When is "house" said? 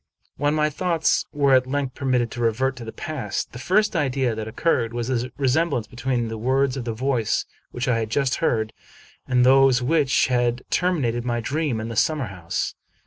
12.29-12.73